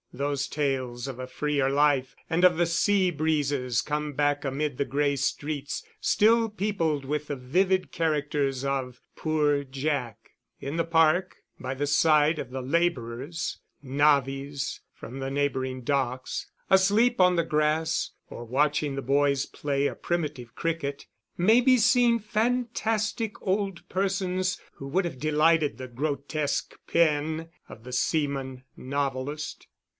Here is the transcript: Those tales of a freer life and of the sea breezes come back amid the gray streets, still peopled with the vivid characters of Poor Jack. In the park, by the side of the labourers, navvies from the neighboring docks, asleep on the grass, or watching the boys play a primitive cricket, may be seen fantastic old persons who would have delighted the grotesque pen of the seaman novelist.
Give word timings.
Those 0.13 0.47
tales 0.47 1.07
of 1.07 1.19
a 1.19 1.27
freer 1.27 1.69
life 1.69 2.15
and 2.29 2.43
of 2.43 2.57
the 2.57 2.65
sea 2.65 3.11
breezes 3.11 3.81
come 3.81 4.11
back 4.13 4.43
amid 4.43 4.77
the 4.77 4.83
gray 4.83 5.15
streets, 5.15 5.83
still 6.01 6.49
peopled 6.49 7.05
with 7.05 7.27
the 7.27 7.35
vivid 7.37 7.91
characters 7.93 8.65
of 8.65 8.99
Poor 9.15 9.63
Jack. 9.63 10.31
In 10.59 10.75
the 10.75 10.83
park, 10.83 11.37
by 11.59 11.75
the 11.75 11.87
side 11.87 12.39
of 12.39 12.49
the 12.49 12.63
labourers, 12.63 13.59
navvies 13.81 14.81
from 14.91 15.19
the 15.19 15.31
neighboring 15.31 15.81
docks, 15.83 16.47
asleep 16.69 17.21
on 17.21 17.37
the 17.37 17.45
grass, 17.45 18.09
or 18.27 18.43
watching 18.43 18.95
the 18.95 19.01
boys 19.01 19.45
play 19.45 19.85
a 19.87 19.95
primitive 19.95 20.55
cricket, 20.55 21.05
may 21.37 21.61
be 21.61 21.77
seen 21.77 22.19
fantastic 22.19 23.39
old 23.41 23.87
persons 23.87 24.59
who 24.73 24.87
would 24.87 25.05
have 25.05 25.19
delighted 25.19 25.77
the 25.77 25.87
grotesque 25.87 26.73
pen 26.87 27.49
of 27.69 27.83
the 27.83 27.93
seaman 27.93 28.63
novelist. 28.75 29.67